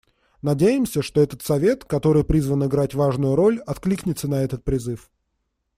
Надеемся, 0.41 1.03
что 1.03 1.21
этот 1.21 1.43
Совет, 1.43 1.85
который 1.85 2.23
призван 2.23 2.65
играть 2.65 2.95
важную 2.95 3.35
роль, 3.35 3.59
откликнется 3.59 4.27
на 4.27 4.41
этот 4.43 4.63
призыв. 4.63 5.11